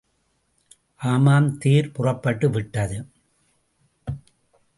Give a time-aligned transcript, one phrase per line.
[0.95, 2.97] ஆமாம், தேர் புறப்பட்டுவிட்டது.